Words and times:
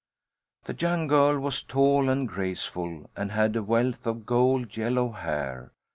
The 0.63 0.73
young 0.73 1.05
girl 1.05 1.37
was 1.39 1.61
tall 1.61 2.09
and 2.09 2.27
graceful 2.27 3.11
and 3.15 3.31
had 3.33 3.55
a 3.55 3.61
wealth 3.61 4.07
of 4.07 4.25
gold 4.25 4.75
yellow 4.75 5.11
hair. 5.11 5.73